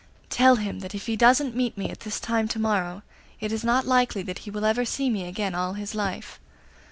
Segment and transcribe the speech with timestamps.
[0.31, 3.03] Tell him that if he doesn't meet me at this time to morrow
[3.39, 6.39] it is not likely that he will ever see me again all his life.